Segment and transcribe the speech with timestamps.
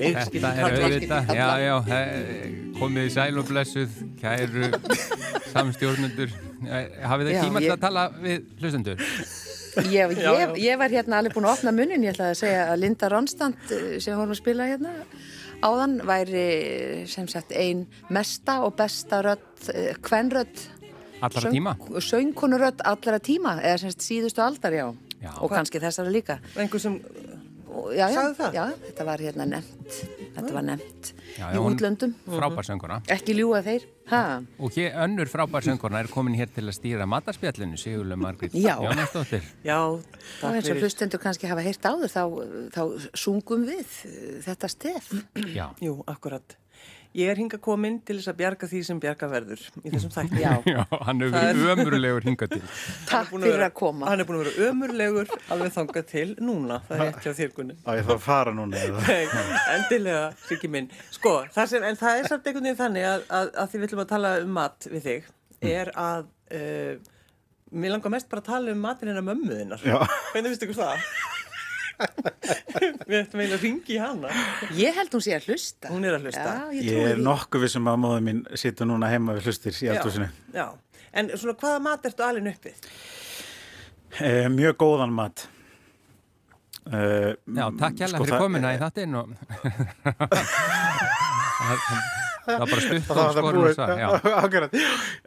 [0.00, 1.74] Þetta er auðvitað, já, já,
[2.78, 4.70] komið í sæl og blessuð, kæru
[5.52, 6.34] samstjórnundur.
[7.04, 9.04] Hafið þið tíma til að tala við hlustendur?
[9.86, 12.80] Ég, ég, ég var hérna alveg búin að opna munin, ég ætlaði að segja að
[12.82, 14.94] Linda Ronstand eh, sem vorum að spila hérna
[15.64, 19.70] áðan væri sem sagt ein mesta og besta rödd,
[20.04, 20.68] kvenrödd
[21.20, 21.76] Allara söng, tíma?
[22.00, 24.86] Söngkonurödd allara tíma, eða sem sagt síðustu aldar, já.
[25.20, 25.32] já.
[25.44, 26.38] Og kannski þessari líka.
[26.56, 26.96] Engur sem
[27.96, 28.22] já, já?
[28.54, 29.98] Já, þetta var hérna nefnt,
[30.36, 32.14] þetta var nefnt já, í útlöndum.
[32.28, 33.00] Frábærsönguna.
[33.16, 34.22] Ekki ljúa þeir, ha?
[34.60, 39.46] Og hér önnur frábærsönguna er komin hér til að stýra matarspjallinu, Sigurlega Margrit Jónastóttir.
[39.66, 42.24] Já, og eins og hlustendur kannski hafa heyrt áður, þá,
[42.74, 42.82] þá
[43.26, 44.00] sungum við
[44.46, 45.14] þetta stef.
[45.54, 45.70] Já.
[45.84, 46.59] Jú, akkurat.
[47.18, 50.42] Ég er hinga komin til þess að bjarga því sem bjarga verður í þessum þætti.
[50.44, 52.60] Já, Já hann hefur verið ömurlegur hinga til.
[53.10, 54.06] Takk fyrir að koma.
[54.06, 57.76] Hann hefur búin að vera ömurlegur alveg þangað til núna, það er ekki á þýrkunni.
[57.82, 58.84] Á ég þarf að fara núna.
[59.74, 60.86] Endilega, Siggi minn.
[61.10, 63.88] Sko, það sem, en það er samt einhvern veginn þannig að, að, að því við
[63.88, 65.28] ætlum að tala um mat við þig,
[65.74, 67.10] er að uh,
[67.74, 69.82] mér langar mest bara að tala um matin en að mömmuðinnar.
[69.82, 71.10] Hvernig finnst ykkur það?
[72.00, 74.32] Við ættum eiginlega að ringi hana.
[74.78, 75.90] Ég held hún sé að hlusta.
[75.92, 76.44] Hún er að hlusta.
[76.46, 79.76] Já, Ég, ég er nokkuð við sem að móðu mín situr núna heima við hlustir
[79.76, 79.90] í
[80.54, 80.66] Já,
[81.12, 82.76] en svona hvaða mat ertu alveg uppið?
[84.20, 85.46] Eh, mjög góðan mat.
[86.90, 89.26] Eh, Já, takk hjálpa sko, fyrir komina í þattinn og
[92.50, 93.68] Það var bara stutt og skorur
[94.44, 94.72] Akkurat.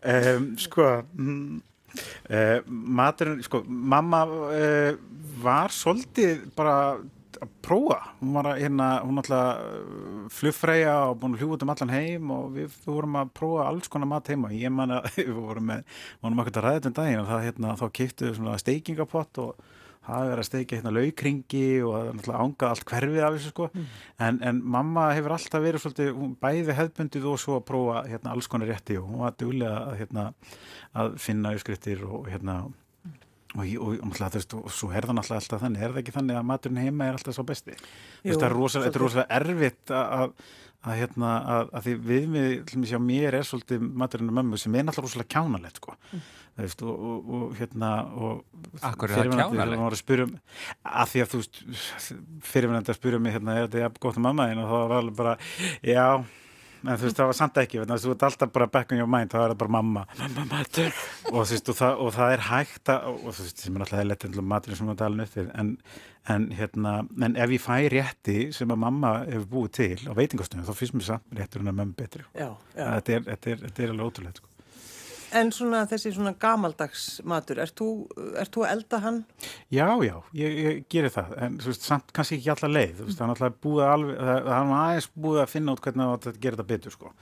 [0.02, 1.62] Um, Sko mm,
[1.94, 4.94] uh, maturinn, sko, mamma uh,
[5.44, 6.78] var svolítið bara
[7.44, 11.94] að prófa, hún var hérna, hún alltaf flugfræja og búin að hljúa út um allan
[11.94, 14.52] heim og við vorum að prófa alls konar mat heima.
[14.56, 15.86] Ég man að við vorum með,
[16.24, 19.66] vorum að ræða þetta um daginn og það hérna, þá kiptuðu svona steikingapott og
[20.04, 23.52] það er að steikja hérna laukringi og það er náttúrulega ángað allt hverfið af þessu
[23.54, 23.70] sko.
[23.74, 23.90] Mm.
[24.28, 28.34] en, en mamma hefur alltaf verið svolítið, hún bæði hefðbundið og svo að prófa hérna
[28.36, 30.30] alls konar rétti og hún var duglega að hérna
[30.94, 32.64] að finna uppskriftir og hérna
[33.54, 36.46] og, og, og, og svo er það náttúrulega alltaf þannig, er það ekki þannig að
[36.50, 37.76] maturinn heima er alltaf svo besti?
[38.24, 40.24] Jú, það er rosalega, rosalega erfitt að,
[40.82, 44.34] að, hérna, að, að því við mig, til og með sjá mér er svolítið maturinn
[44.34, 45.98] og mömmu sem er náttúrulega rosalega kjánalegt sko.
[46.10, 46.24] Mm.
[46.54, 47.90] Veist, og, og, og hérna
[48.86, 50.38] Akkur er það kjánaleg?
[50.86, 51.42] Að því að þú
[52.46, 55.36] fyrirvinnandi að spyrja mig hérna, er þetta gott um mamma og þá var alveg bara,
[55.82, 56.08] já
[56.84, 59.32] en þú veist það var samt ekki þú veist alltaf bara back on your mind
[59.32, 60.90] þá er það bara mamma, mamma matur
[61.32, 64.08] og, veist, og, það, og það er hægt að, og þú veist sem er alltaf
[64.10, 65.74] leitt enn matur sem við talum upp en,
[66.36, 66.96] en hérna
[67.28, 70.98] en ef ég fæ rétti sem að mamma hefur búið til á veitingastunum þá finnst
[70.98, 72.84] mér samt réttur en að mömmu betri já, já.
[72.84, 74.53] Þetta, er, þetta, er, þetta er alveg ótrúlega sko.
[75.34, 77.88] En svona þessi svona gamaldags matur, ert þú,
[78.40, 79.22] ert þú að elda hann?
[79.74, 83.18] Já, já, ég, ég gerir það, en veist, samt kannski ekki alla leið, þú veist,
[83.18, 86.38] það er náttúrulega búið að alveg, það er aðeins búið að finna út hvernig það
[86.44, 87.14] gerir þetta betur, sko.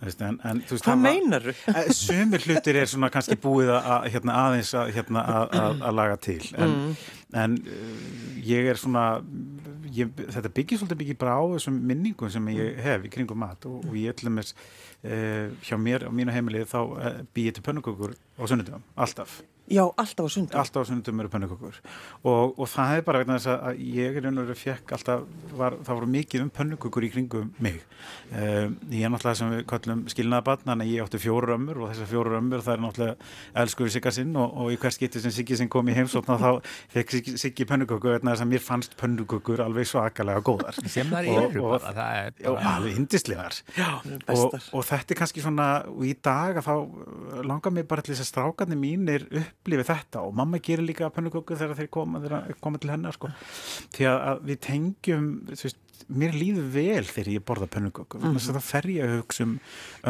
[0.00, 1.56] En, en, veist, Hvað meinar þú?
[1.80, 6.20] Eh, sumir hlutir er svona kannski búið að, hérna, aðeins að, hérna, að, að laga
[6.26, 7.10] til, en, mm.
[7.36, 9.04] En uh, ég er svona,
[9.94, 13.66] ég, þetta byggir svolítið byggir bara á þessum minningum sem ég hef í kringum mat
[13.68, 14.56] og, og ég ætlum þess
[15.02, 19.84] eh, hjá mér á mínu heimilið þá eh, ég til pönnukökur á sunnudum, alltaf Já,
[19.86, 20.58] alltaf á sundum.
[20.58, 21.76] Alltaf á sundum eru pönnukökur
[22.26, 25.20] og, og það er bara vegna þess að ég er einhverju fekk alltaf,
[25.54, 27.76] var, það voru mikið um pönnukökur í kringum mig.
[28.32, 31.92] Uh, ég er náttúrulega sem við kallum skilnaðabann, þannig að ég átti fjóru ömmur og
[31.92, 33.28] þessar fjóru ömmur það er náttúrulega
[33.62, 36.42] elskuðu Sigga sinn og, og í hvers getur sem Siggi sinn kom í heimsókn og
[36.42, 40.82] þá fekk Siggi, pönnukökur vegna þess að mér fannst pönnukökur alveg svakalega góðar.
[40.90, 42.58] Sem það eru bara, það er bara...
[42.58, 43.62] Já, alveg indislegar.
[44.34, 48.16] Og, og þetta er kannski svona, og í dag að þá langar mér bara til
[48.16, 52.20] þess að strákarnir mínir upp upplifi þetta og mamma gerir líka pönnuköku þegar þeir koma,
[52.24, 53.30] þeir koma til hennar sko.
[53.92, 55.78] því að við tengjum veist,
[56.08, 58.54] mér líður vel þegar ég borða pönnuköku mm -hmm.
[58.56, 59.58] það fer ég að hugsa um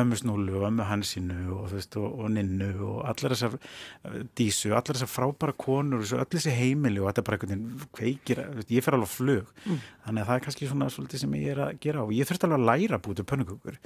[0.00, 4.70] ömmu snúlu og ömmu hansinu og, veist, og, og ninnu og allar þessar uh, dísu,
[4.70, 8.85] allar þessar frábæra konur og allir þessi heimili og þetta er bara einhvern veginn ég
[8.85, 9.81] fer alveg flug mm.
[10.06, 12.47] þannig að það er kannski svona svolítið sem ég er að gera og ég þurfti
[12.47, 13.81] alveg að læra að búta pönnukökur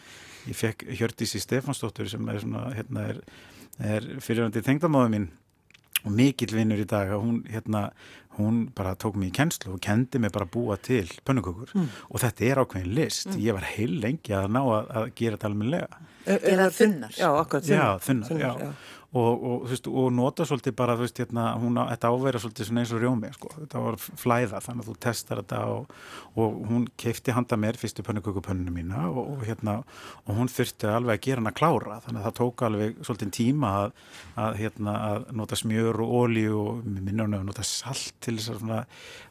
[0.46, 3.22] ég fekk Hjördísi Stefansdóttur sem er, svona, hérna, er,
[3.80, 5.30] er fyriröndi tengdamáðu mín
[6.04, 7.86] og mikill vinnur í dag hún, hérna,
[8.38, 11.86] hún bara tók mér í kennslu og kendi mig bara að búa til pönnukökur mm.
[12.10, 13.38] og þetta er ákveðin list mm.
[13.44, 17.66] ég var heil lengi að ná að, að gera þetta almenlega Eða þunnar Já, akkurat
[17.66, 18.68] þunnar, já, þunnar, þunnar já.
[18.68, 19.00] Já.
[19.14, 22.94] Og, og, veist, og nota svolítið bara, veist, hérna, hún þetta ávera svolítið svona eins
[22.94, 25.94] og rjómi, sko, þetta var flæða, þannig að þú testar þetta og,
[26.34, 29.76] og hún keifti handa mér fyrstu pönnukökupönninu mína og, og hérna,
[30.24, 33.34] og hún þurfti alveg að gera hann að klára, þannig að það tók alveg svolítið
[33.38, 33.98] tíma að,
[34.46, 38.82] að hérna, að nota smjör og ólíu og minnum að nota salt til að svona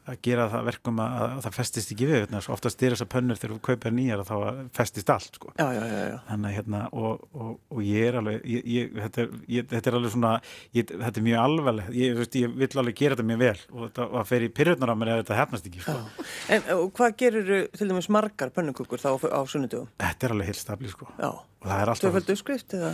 [0.03, 3.05] að gera það verkum að, að það festist ekki við, þannig að oftast er þess
[3.05, 5.51] að pönnur þegar þú kaupir nýjar að þá festist allt, sko.
[5.59, 6.17] Já, já, já.
[6.27, 9.91] Þannig að hérna, og, og, og ég er alveg, ég, ég, þetta, er, ég, þetta
[9.91, 10.33] er alveg svona,
[10.77, 14.09] ég, þetta er mjög alveg, ég, ég vill alveg gera þetta mjög vel og þetta
[14.21, 16.27] að fer í pyrrutnar á mér eða þetta hefnast ekki, sko.
[16.53, 19.89] En og hvað gerir til dæmis margar pönnukukur þá á, á sunnudugum?
[20.03, 21.09] Þetta er alveg heilt stabli, sko.
[21.17, 21.31] Já.
[21.63, 22.03] Og það er alltaf...
[22.03, 22.89] Tvöföldu skrift eða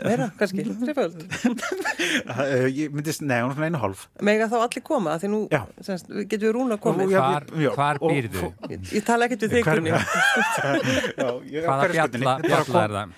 [0.00, 1.18] meira, kannski, tvöföld.
[2.72, 4.06] ég myndist, nei, hún er svona einu hálf.
[4.24, 5.40] Mega þá allir koma, því nú
[5.84, 7.04] semst, getur við rúna að koma.
[7.12, 7.44] Hvar,
[7.76, 8.48] hvar býrðu?
[8.72, 9.64] Ég, ég tala ekkert við þig.
[11.66, 12.64] Hvaða bjalla er
[12.96, 13.12] það?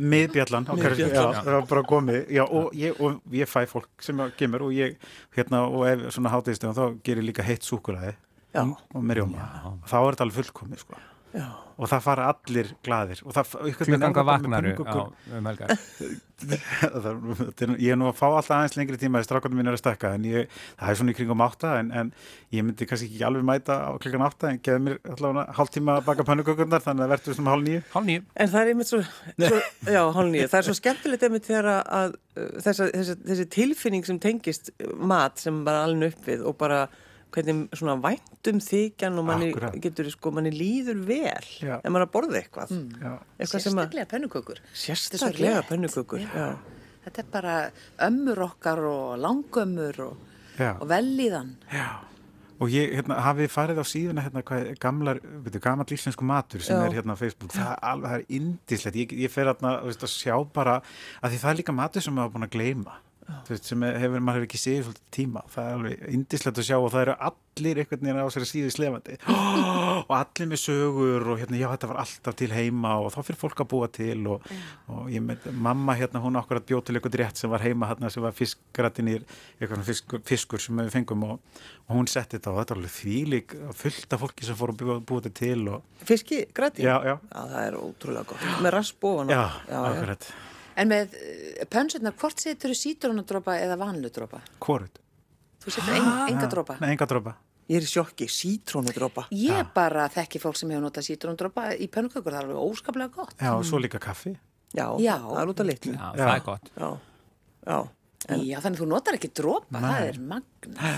[0.00, 2.20] Miðbjallan á hverju, já, það var bara komið.
[2.34, 4.98] Já, og, ég, og ég fæ fólk sem kemur og ég,
[5.36, 8.16] hérna, og ef svona hátíðstöðum þá gerir líka heitt súkulæði
[8.54, 9.48] og með rjóma,
[9.90, 11.00] þá er þetta alveg fullkomið sko
[11.34, 11.46] Já.
[11.74, 13.18] og það fara allir gladir
[13.80, 15.72] Klukanga vaknaru á um helgar.
[17.78, 20.12] Ég er nú að fá alltaf aðeins lengri tíma þegar strákarnir mín er að stekka
[20.14, 20.48] en ég,
[20.78, 22.10] það er svona í kringum átta en, en
[22.54, 25.96] ég myndi kannski ekki alveg mæta á klukkan átta en geði mér allavega hálf tíma
[25.98, 28.72] að baka pannukökundar þannig að það verður svona hálf nýju Hálf nýju En það er
[28.72, 29.00] einmitt svo,
[29.46, 29.62] svo
[29.94, 34.20] já, hálf nýju það er svo skemmtilegt einmitt þegar að þessa, þessi, þessi tilfinning sem
[34.22, 36.84] tengist mat sem bara alveg upp við og bara
[37.34, 39.74] hvernig svona væntum þykjan og manni Akkurat.
[39.82, 41.80] getur sko, manni líður vel Já.
[41.82, 43.18] ef maður að borða eitthvað Mm.
[43.40, 44.58] eitthvað Sérstaklega pönnukökur.
[44.74, 46.56] sérstaklega pönnukökur já.
[47.04, 47.54] Þetta er bara
[48.00, 50.16] ömmur okkar og langömmur og,
[50.58, 50.76] Já.
[50.80, 51.50] og velíðan.
[51.70, 52.00] Já,
[52.60, 56.60] og ég hérna, hafið farið á síðuna hérna, hvað, er gamlar, veitu, gammal lífsvensku matur
[56.62, 56.86] sem Já.
[56.86, 60.00] er hérna á Facebook, það er alveg, það er indislegt, ég, ég fer hérna veist,
[60.00, 60.80] að sjá bara,
[61.22, 63.13] að því það er líka matur sem maður er búin að gleyma, þú
[63.48, 66.76] veist, sem hefur, maður hefur ekki séð svolítið tíma, það er alveg indislegt að sjá
[66.78, 69.18] og það eru allir einhvern veginn á sér síðu slefandi
[70.08, 73.40] og allir með sögur og hérna, já, þetta var alltaf til heima og þá fyrir
[73.40, 74.48] fólk að búa til og,
[74.92, 77.90] og ég með, mamma hérna, hún okkur að bjóð til eitthvað rétt sem var heima
[77.90, 79.26] hérna, sem var fiskgrætinir,
[79.58, 82.96] eitthvað fiskur, fiskur sem við fengum og, og hún setti þetta og þetta var alveg
[82.98, 87.16] þvílík fullt af fólki sem fór að búa, þetta til og, fiski, græti já, já,
[87.30, 88.50] það er ótrúlega gott.
[88.64, 88.80] Með
[89.34, 89.44] já,
[89.84, 90.34] akkurat
[90.80, 94.42] En með uh, pönsurnar, hvort setur þú sítrónadrópa eða vanludrópa?
[94.62, 95.00] Hvorut?
[95.64, 96.78] Þú setur en, enga drópa?
[96.82, 97.36] Nei, enga drópa
[97.70, 102.34] ég er í sjokki, sítrónudrópa Ég bara þekki fólk sem hefur notað sítrónadrópa í pönnukökur,
[102.34, 103.36] það er alveg óskaplega gott.
[103.40, 104.34] Já, og svo líka kaffi
[104.74, 105.16] já, Já.
[105.22, 106.90] það er út af litlu Já, það er gott já,
[107.64, 107.78] já.
[108.24, 110.92] Já, þannig þú notar ekki drópa, það er magna.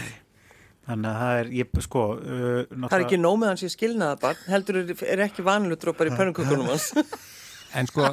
[0.87, 4.44] Þannig að það er, ég, sko uh, það er ekki nóg með hans í skilnaðabarn
[4.52, 6.93] heldur er, er ekki vaniludrópar í pönnukökunum hans
[7.76, 8.06] En sko,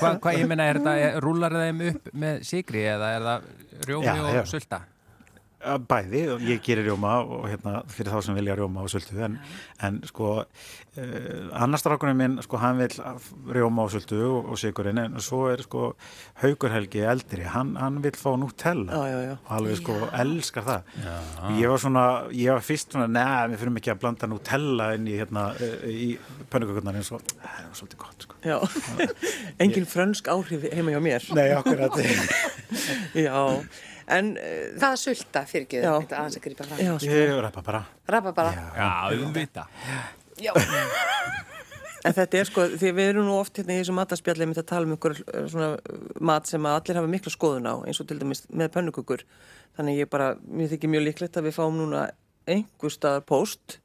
[0.00, 3.46] hvað hva, ég er þetta, rúlar þeim upp með sigri eða er það
[3.88, 4.82] rjómi og sulta?
[5.64, 9.16] Uh, Bæði, og ég gerir rjóma og hérna fyrir þá sem vilja rjóma og sultu
[9.24, 9.38] en,
[9.84, 11.06] en sko uh,
[11.56, 12.96] annars strákunum minn, sko hann vil
[13.56, 15.92] rjóma og sultu og, og sigurinn en svo er sko
[16.42, 18.92] Haugur Helgi eldri hann, hann vil fá Nutella.
[18.92, 19.34] Já, já, já.
[19.38, 20.92] og alveg sko elskar það.
[21.60, 25.08] Ég var svona, ég var fyrst svona neða, við fyrir ekki að blanda Nutella inn
[25.08, 26.10] í hérna, uh, í
[26.52, 28.40] pönnukökurnar eins og það er svolítið gott sko.
[28.44, 28.58] Já,
[29.64, 31.32] engin frönsk áhrif heima hjá mér.
[31.36, 32.00] Nei, akkurat.
[33.14, 33.60] Já,
[34.08, 35.92] en uh, Hvaða sulta fyrir ekki Já.
[36.02, 36.80] þetta aðeins að grípa fram?
[36.84, 37.10] já, sko.
[37.14, 38.52] Ég ræpa bara Rapa bara.
[38.54, 38.88] Já,
[40.44, 40.52] Já.
[42.04, 44.68] en þetta er sko, því við erum nú oft hérna í þessu mataspjalli með að
[44.72, 45.70] tala um einhver uh, svona
[46.20, 49.24] mat sem að allir hafa mikla skoðun á eins og til dæmis með pönnukökur
[49.78, 52.04] þannig ég bara, mér þykir mjög líklegt að við fáum núna
[52.50, 53.78] einhver staðar post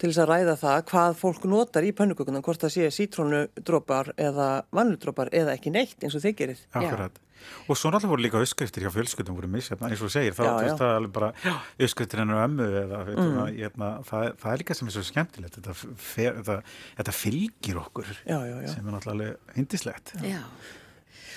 [0.00, 4.48] til þess að ræða það hvað fólk notar í pönnukökunan, hvort það sé sítrónudrópar eða
[4.74, 6.64] vanludrópar eða ekki neitt eins og þið gerir.
[6.74, 7.20] Akkurat.
[7.68, 10.84] Og svo náttúrulega voru líka uppskriftir hjá fjölskyldum voru misjafna, eins og segir, þá það
[10.84, 11.30] er alveg bara
[11.76, 13.34] uppskriftir hennar ömmu eða mm.
[13.42, 15.74] að, hérna, það, það er líka sem er svo skemmtilegt þetta,
[16.06, 16.56] fer, þetta,
[17.00, 18.70] þetta fylgir okkur Já, já, já.
[18.72, 20.14] sem er náttúrulega hindislegt.
[20.24, 20.40] Já.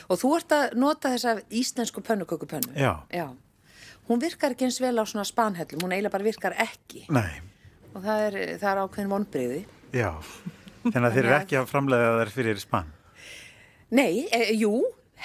[0.08, 2.78] Og þú ert að nota þessa íslensku pönnukökupönnu.
[2.80, 2.94] Já.
[3.12, 3.28] Já.
[4.08, 7.04] Hún virkar ekki eins vel á svona spanhellum, hún eiginlega bara virkar ekki.
[7.12, 7.42] Nei,
[7.96, 9.64] Og það er, það er ákveðin vonbriði.
[9.96, 10.12] já.
[10.88, 12.92] Þannig að þeir eru ekki að framlega þær fyrir spann.
[13.98, 14.70] Nei, e, jú,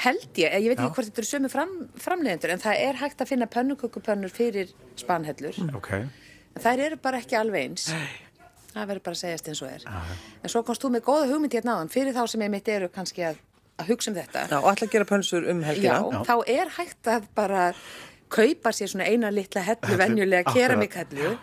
[0.03, 0.55] held ég.
[0.59, 0.87] Ég veit Já.
[0.89, 4.73] ekki hvort þetta eru sömu fram, framleiðendur, en það er hægt að finna pönnukökupönnur fyrir
[4.99, 5.59] spanhellur.
[5.79, 5.93] Ok,
[6.53, 7.87] En þær eru bara ekki alveg eins.
[8.73, 9.87] Það verður bara að segjast eins og er.
[10.43, 12.89] En svo komst þú með góða hugmynd hérna áðan fyrir þá sem ég mitt eru
[12.93, 13.39] kannski að,
[13.79, 14.45] að hugsa um þetta.
[14.51, 16.01] Já, og ætla að gera pönsur um helgina.
[16.03, 17.63] Já, þá er hægt að bara
[18.33, 21.39] kaupa sér svona eina litla hellu, venjulega Akkurat.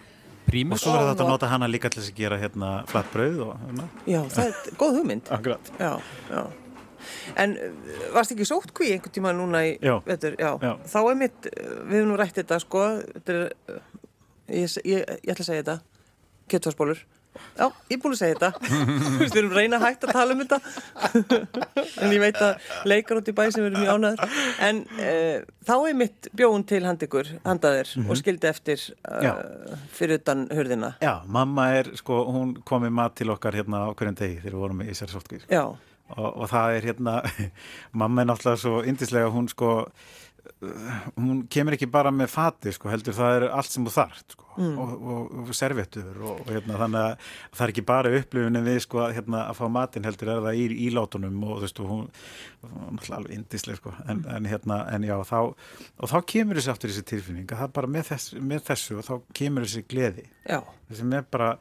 [0.49, 0.49] Keramikhellu.
[0.49, 3.11] og Prímus svo verður þetta að nota hana líka til þess að gera hérna flatt
[3.13, 3.85] brauð og hérna.
[4.09, 5.29] Já, það er góð hugmynd.
[5.79, 5.93] Já,
[6.29, 6.43] já.
[7.39, 7.69] En uh,
[8.13, 9.95] varst ekki sótt kví einhvern tíma núna í Já.
[10.05, 10.35] vetur?
[10.39, 10.51] Já.
[10.61, 10.73] Já.
[10.91, 12.81] Þá er mitt, uh, við hefum nú rætt þetta sko,
[13.13, 13.79] þetta er, uh,
[14.51, 15.77] ég, ég, ég ætla að segja þetta,
[16.51, 17.05] kjötfarsbólur.
[17.59, 18.51] Já, ég er búin að segja þetta.
[19.21, 20.59] Við erum reyna hægt að tala um þetta.
[22.03, 24.37] en ég veit að leikar út í bæ sem erum mjög ánæður.
[24.69, 30.21] En uh, þá er mitt bjóun til hand ykkur, handaðir og skildi eftir uh, fyrir
[30.21, 30.95] utan hurðina.
[31.03, 34.55] Já, mamma er, sko, hún kom með mat til okkar hérna á hverjum degi þegar
[34.55, 35.47] við vorum í sér sótkvíð.
[35.51, 35.65] Já,
[36.15, 37.17] og, og það er hérna
[38.01, 42.91] mamma er náttúrulega svo indislega hún sko uh, hún kemur ekki bara með fati sko,
[42.93, 46.77] heldur það er allt sem þú þarft sko, og, og, og servettur og, og hérna,
[46.83, 50.41] þannig að það er ekki bara upplifunin við sko, hérna, að fá matinn heldur er
[50.47, 52.07] það í, í látunum og þú veist og hún,
[52.65, 55.37] hún er náttúrulega alveg indislega sko, en, en hérna en já þá,
[55.99, 59.07] og þá kemur þessi aftur þessi tilfinning að það bara með, þess, með þessu og
[59.07, 60.59] þá kemur þessi gleði já.
[60.99, 61.53] sem er bara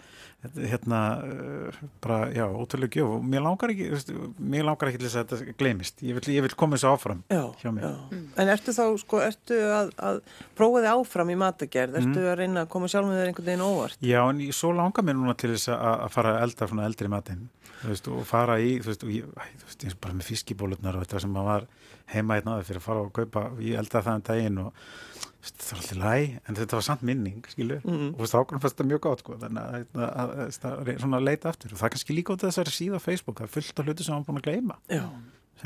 [0.56, 5.08] hérna, uh, bara, já, ótrúlega gjöf og mér langar ekki, veist, mér langar ekki til
[5.08, 7.88] þess að þetta gleymist, ég vil, ég vil koma þessu áfram Já, hjá mér.
[7.88, 8.20] já.
[8.38, 10.20] En ertu þá, sko, ertu að, að
[10.58, 13.64] prófa þig áfram í matagerð, ertu að reyna að koma sjálf með þér einhvern veginn
[13.64, 14.00] óvart?
[14.04, 16.88] Já, en ég, svo langar mér núna til þess að, að fara að elda svona
[16.88, 17.44] eldri matinn,
[17.80, 19.28] þú veist, og fara í, þú veist, og ég,
[19.62, 21.68] þú veist, og bara með fiskibólutnar og þetta sem maður var
[22.14, 24.70] heima einn aðeins fyrir að fara og kaupa, og ég eldaði það en daginn og
[24.74, 28.06] þú veist, það var alltaf læg, en þetta var samt minning, skilu, mm.
[28.10, 31.26] og þú veist, ákveðum fannst þetta mjög gott, sko, þannig að, að, að, að, að
[31.28, 33.82] leita aftur, og það kannski líka út af þessari síða á Facebook, það er fullt
[33.82, 34.78] af hluti sem maður búin að gleyma.
[34.90, 35.04] Já.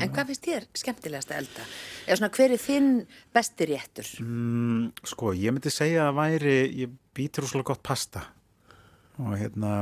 [0.01, 1.65] En hvað finnst þér skemmtilegast að elda?
[2.07, 2.87] Eða svona hver er þinn
[3.35, 4.09] besti réttur?
[4.23, 8.23] Mm, sko, ég myndi segja að væri, ég býtur úrslega gott pasta
[9.21, 9.73] og hérna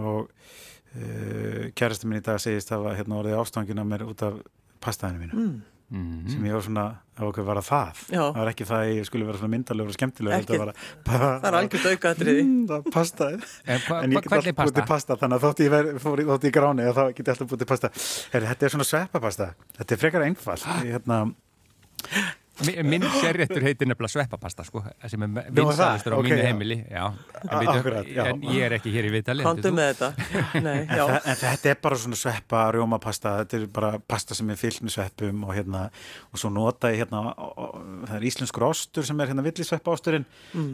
[0.00, 4.40] og uh, kærasti minn í dag segist að hérna orðið ástangina mér út af
[4.80, 5.58] pastaðinu mínu Mm.
[5.90, 6.84] Sem ég var svona,
[7.18, 8.20] okkur var að það Já.
[8.30, 10.58] það var ekki það að ég skulle vera svona myndalegur og skemmtilegur Ekki.
[10.60, 12.44] bara, Það er algjört aukaðatriði.
[12.46, 15.16] mm, það er pastaði En hva- en ég get alltaf búið til pasta?
[15.16, 17.70] þannig að þótt ég ver- fór þótt ég gráni þá get ég alltaf búið til
[17.74, 17.90] pasta
[18.32, 21.34] Heri, þetta er svona sveppapasta, þetta er frekar einfalt Ég, hérna,
[22.60, 26.20] Minn sérréttur heitir nefnilega sveppapasta sko, sem er Nú, vinsæðastur á það?
[26.20, 26.44] Ok, mínu já.
[26.46, 27.04] heimili já.
[27.06, 28.22] En, A- veitu, akkurat, já.
[28.28, 30.10] en ég er ekki hér í vitali Kondu með þetta.
[30.66, 31.04] Nei, já.
[31.06, 34.82] En, en þetta er bara svona sveppa, rjómapasta, þetta er bara pasta sem er fyllt
[34.84, 35.86] með sveppum og hérna,
[36.30, 37.78] og svo nota ég hérna, og, og,
[38.10, 40.28] það er íslenskur ostur sem er hérna villisveppa osturinn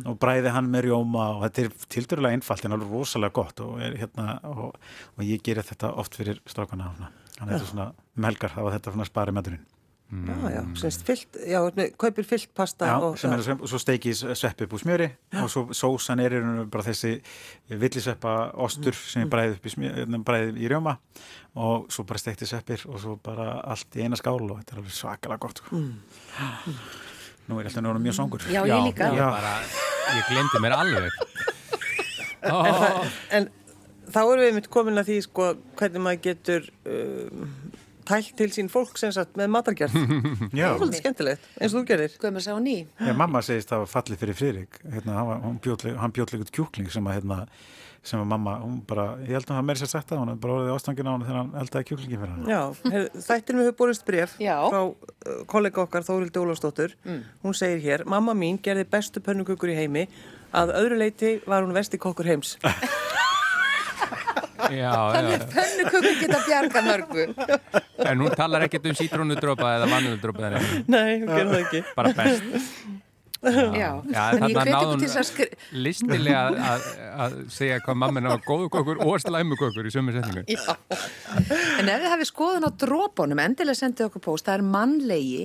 [0.06, 3.78] og bræði hann með rjóma og þetta er tildurlega einfalt en alveg rosalega gott og,
[3.84, 4.74] er, hérna, og,
[5.16, 7.88] og ég gerir þetta oft fyrir strákana, þannig að þetta er svona
[8.26, 9.36] melgar, þá var þetta svona spari
[10.10, 10.44] maturinn.
[10.44, 13.78] Já, já, semst fyllt, já, kaupir fyllt pasta Já, og sem er, sem, og svo
[13.82, 15.08] steiki ég svepp upp úr smjöri
[15.42, 16.36] og svo sósan er
[16.70, 17.16] bara þessi
[17.72, 18.34] villisveppa
[18.66, 20.96] ostur sem ég bræði upp í, smjö, bræði í rjóma
[21.58, 24.82] og svo bara steikti sveppir og svo bara allt í eina skál og þetta er
[24.82, 25.82] alveg svakalega gott sko.
[27.46, 29.10] Nú er alltaf náttúrulega mjög songur Já, ég líka.
[29.14, 29.54] Ég, bara,
[30.16, 31.20] ég glemdi mér alveg.
[32.46, 32.96] Ó, en, það,
[33.38, 33.48] en
[34.12, 35.48] þá erum við mitt komin að því sko
[35.78, 37.46] hvernig maður getur um,
[38.08, 39.96] tælt til sín fólk sem sagt með matargerð.
[40.52, 42.14] Það er svolítið skemmtilegt, eins og þú gerir.
[42.22, 42.76] Guðmur sá ný.
[43.00, 44.78] Já, mamma segist það var fallið fyrir Friðrik.
[44.94, 45.42] Hérna, hann,
[46.00, 47.38] hann bjóðlega kjúkling sem að hérna,
[48.06, 50.40] sem að mamma, hún bara ég held að hann meiri sér sagt það, hún er
[50.42, 52.60] bara orðið ástangin á hann þegar hann eldaði kjúklingin fyrir hann Já,
[53.26, 54.54] þættir við höfum borist bref Já.
[54.70, 56.94] frá uh, kollega okkar Þórildi Ólafsdóttur.
[57.42, 60.06] Hún segir hér, mamma mín gerði bestu pönnukökur í heimi.
[60.56, 62.54] Að öðru leiti var hún vesti kokkur heims
[64.66, 65.46] Þannig já.
[65.52, 67.26] pönnukökur geta bjarga mörgu.
[68.06, 70.52] En hún talar ekkert um sítrónudrópa eða vaniludrópa
[70.86, 73.04] Nei, hún gerði það ekki bara best
[73.46, 75.46] Já, þess að skri...
[75.76, 76.86] listilega að, að,
[77.24, 80.72] að segja hvað mamma var góðu kokkur og slæmu kokkur í sömu setningu Já.
[81.78, 85.42] En ef þið hafið skoðun á drópunum, endilega sendið okkur post, það er mannlegi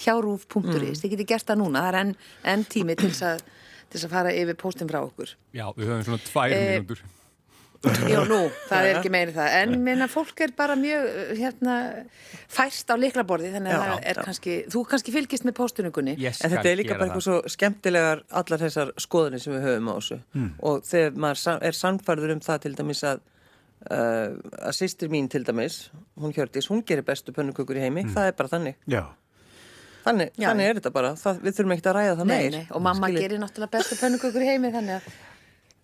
[0.00, 2.12] hjá rúf.is, þið getið gert það núna, það er enn
[2.52, 3.46] en tími til þess að,
[3.88, 5.34] til þess að fara yfir postin frá okkur.
[5.56, 7.02] Já, við höfum svona tvær Eh, mínútur
[7.80, 11.76] Já, nú, það er ekki meiri það, en minna fólk er bara mjög, uh, hérna,
[12.52, 14.24] fæst á liklaborði, þannig að Já, það er já.
[14.26, 16.14] kannski, þú kannski fylgist með postunungunni.
[16.20, 19.88] Ég En þetta er líka bara eitthvað svo skemmtilegar allar þessar skoðunir sem við höfum
[19.88, 20.18] á þessu.
[20.60, 23.22] Og þegar maður er sannfærður um það til dæmis að
[23.88, 24.36] uh,
[24.68, 25.78] að sýstir mín til dæmis
[26.20, 28.04] hún Hjördís, hún gerir bestu pönnukökur í heimi.
[28.12, 29.02] Það er bara þannig, Já,
[30.04, 31.14] þannig, þannig er þetta bara.
[31.16, 32.54] Það, við þurfum ekkert að ræða það Nei, meir.
[32.60, 33.24] nei, og mamma Skiljið.
[33.24, 35.10] gerir náttúrulega bestu pönnukökur í heimi, þannig að,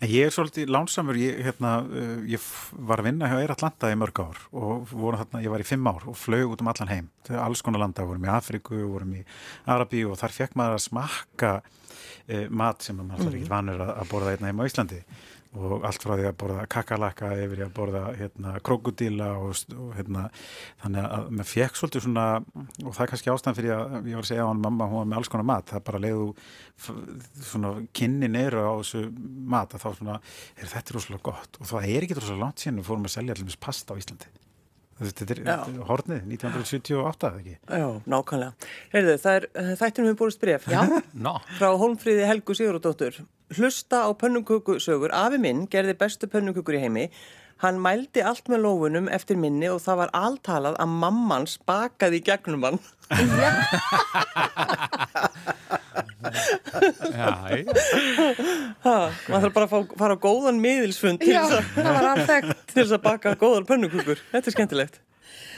[0.05, 2.43] ég er svolítið lánsamur, ég, hérna, uh, ég
[2.89, 5.69] var að vinna hjá Eir Atlanta í mörg ár og voru þarna, ég var í
[5.69, 9.15] fimm ár og flög út um allan heim, alls konar landa, vorum í Afriku, vorum
[9.17, 9.25] í
[9.73, 13.95] Arabí og þar fekk maður að smakka uh, mat sem maður alltaf ekki vanur að,
[14.03, 15.01] að borða einna heim á Íslandi
[15.57, 20.27] og allt frá því að borða kakalaka yfir að borða hérna, krokodíla og, og hérna,
[20.83, 22.27] þannig að maður fekk svolítið svona,
[22.85, 25.03] og það er kannski ástæðan fyrir að ég var að segja á hann mamma, hún
[25.03, 26.31] var með alls konar mat, það bara leiðu
[27.51, 29.05] svona kynnin eru á þessu
[29.57, 30.19] mat að þá svona,
[30.57, 31.61] er þetta rosalega gott?
[31.61, 34.46] Og það er ekki rosalega langt síðan við fórum að selja allir pasta á Íslandi
[34.97, 35.41] Þetta er,
[35.91, 37.57] hornið, 1978, eða ekki?
[37.69, 38.69] Já, nákvæmlega.
[38.95, 40.69] Heyrðu, það er, þættinum við búist bref.
[40.73, 40.79] Já.
[41.27, 43.19] Nó, Frá Hólmfríði Helgu Sigurðardóttur.
[43.57, 45.13] Hlusta á pönnukökusögur.
[45.15, 47.05] Afi minn gerði bestu pönnukökur í heimi.
[47.65, 52.25] Hann mældi allt með lófunum eftir minni og það var alltalað að mammans bakaði í
[52.27, 52.81] gegnum hann.
[57.17, 57.31] já,
[59.29, 62.49] maður þarf bara að fá, fara á góðan miðilsfund til þess að- það var alveg
[62.67, 64.19] til þess að baka góðar pönnukökur.
[64.33, 65.01] Þetta er skemmtilegt.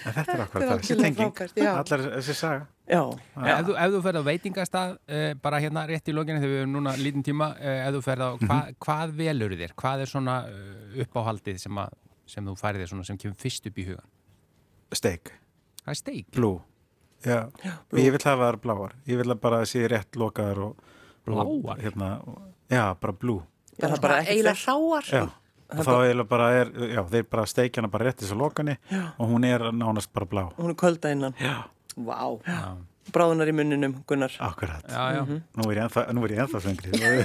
[0.08, 1.70] En þetta er akkurat það, þessi tenging, já.
[1.74, 2.66] allar þessi saga.
[2.88, 3.00] Já,
[3.36, 6.62] Ef þú, ef þú ferð á veitingastað, uh, bara hérna rétt í lokinu þegar við
[6.62, 9.74] erum núna lítinn tíma, uh, ef þú ferð á, hva, hvað velur þér?
[9.82, 11.98] Hvað er svona uh, uppáhaldið sem, að,
[12.32, 14.08] sem þú færið þér svona sem kemur fyrst upp í hugan?
[14.96, 15.34] Steak,
[15.84, 16.30] Hvað er steik?
[16.32, 16.62] blue.
[17.26, 17.38] Já,
[17.98, 18.92] ég vil hafa það bláar.
[19.10, 20.84] Ég vil að bara sé rétt lokaðar og...
[21.28, 21.80] Bláar?
[21.82, 22.10] Hérna,
[22.72, 23.42] já, bara blue.
[23.76, 25.08] það er bara eiginlega hráar.
[25.12, 25.24] Já,
[25.68, 28.76] og þá eiginlega bara er, já, þeir bara steikjana bara rétt í þessu lokani
[29.18, 30.44] og hún er nánast bara blá.
[30.56, 31.34] Hún er kvölda innan.
[31.40, 31.64] Já,
[31.98, 32.38] Vá.
[33.12, 34.32] Bráðunar í munninum, Gunnar.
[34.44, 34.84] akkurat.
[34.84, 35.22] Já, já,
[35.56, 36.90] Nú er ég ennþá, nú er ég ennþá svengri.
[36.92, 37.24] já,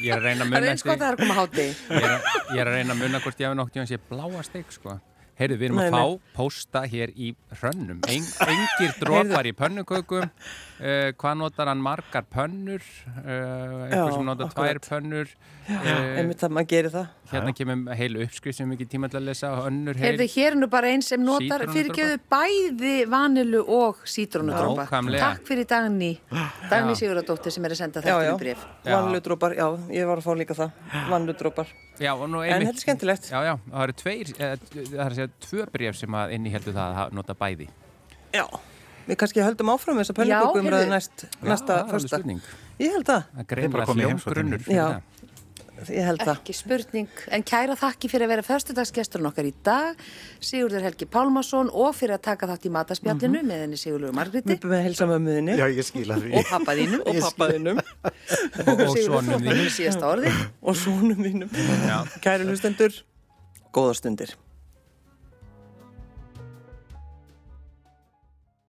[0.00, 1.34] ég er að reyna að Það er munna eins gott að það er að koma
[1.34, 1.66] hátti.
[1.68, 3.90] ég er, að- ég er að reyna að munna hvort ég hafi nokt í hans
[3.92, 4.94] ég bláa steik, sko.
[5.38, 7.28] Heyrðu, við erum Nei, að fá pósta hér í
[7.60, 8.00] hrönnum.
[8.10, 10.32] En, engir dropar í pönnukökum.
[10.78, 12.82] Uh, hvað notar hann margar pönnur?
[13.20, 15.30] Uh, einhver Já, sem notar tvær pönnur.
[15.68, 17.14] Uh, Einmitt það maður gerir það.
[17.28, 20.32] hérna kemur heilu uppskrift sem við ekki tíma til að lesa og önnur Heyrðu, heil.
[20.32, 24.86] hér er nú bara einn sem notar fyrirgjöðu bæði vanilu og sítrónudrópa.
[24.88, 25.26] Nákvæmlega.
[25.26, 25.66] Takk fyrir.
[26.72, 26.98] Dagný Já.
[27.02, 28.16] Sigurðardóttir sem er að senda Já, já.
[28.18, 28.64] þetta í bref.
[28.82, 28.94] Já.
[28.96, 30.82] Vanlutrópar, já, ég var að fá líka það.
[31.12, 31.76] Vanlutrópar.
[31.98, 33.28] Já, og nú En þetta er skemmtilegt.
[33.32, 34.52] Já, já, það eru tveir, það
[34.94, 37.68] er að segja tvö bref sem að inni heldur það að nota bæði.
[38.36, 38.44] Já.
[39.08, 40.92] Við kannski höldum áfram þess að Já, pönnukökum ræði heyrðu.
[40.92, 42.18] næst, Já, næsta það er alveg fyrsta.
[42.18, 42.40] spurning.
[42.78, 43.22] Ég held það.
[43.38, 44.68] Það Þeim bara komið hljómgrunnur heimsókn.
[44.68, 45.02] fyrir Já.
[45.86, 46.38] Ég held það.
[46.40, 50.00] Ekki spurning, en kæra þakki fyrir að vera föstudagsgesturinn okkar í dag,
[50.42, 54.58] Sigurður Helgi Pálmason og fyrir að taka þátt í mataspjallinu með henni Sigurður Margriti Við
[54.64, 56.32] byrjum að helsa mömmuðinni Já, ég skila því.
[56.40, 59.70] og pappa þínum og pappaðinum Og, og svonum þínum.
[59.78, 60.34] síðasta orði.
[60.62, 61.54] og svonum þínum.
[61.86, 61.98] Já.
[62.26, 62.98] Kæri hlustendur,
[63.74, 64.34] góða stundir.